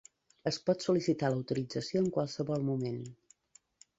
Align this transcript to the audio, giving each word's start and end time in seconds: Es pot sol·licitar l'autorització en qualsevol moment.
Es 0.51 0.57
pot 0.69 0.85
sol·licitar 0.85 1.29
l'autorització 1.33 2.03
en 2.05 2.09
qualsevol 2.17 2.65
moment. 2.73 2.99